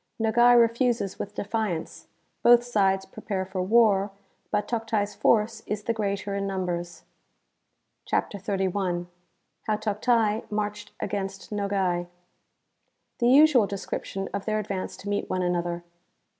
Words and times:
Nogai 0.19 0.55
refuses 0.55 1.19
with 1.19 1.35
defiance. 1.35 2.07
Both 2.41 2.63
sides 2.63 3.05
prepare 3.05 3.45
for 3.45 3.61
war, 3.61 4.09
but 4.49 4.67
Toctai's 4.67 5.13
force 5.13 5.61
is 5.67 5.83
the 5.83 5.93
greater 5.93 6.33
in 6.33 6.47
numbers.) 6.47 7.03
CHAPTER 8.05 8.39
XXXI. 8.39 9.05
How 9.67 9.77
Toctai 9.77 10.49
marched 10.51 10.91
against 10.99 11.51
Nogai. 11.51 12.07
•^(The 13.19 13.31
usual 13.31 13.67
description 13.67 14.27
of 14.33 14.45
their 14.45 14.57
advance 14.57 14.97
to 14.97 15.07
meet 15.07 15.29
one 15.29 15.43
an 15.43 15.55
other. 15.55 15.83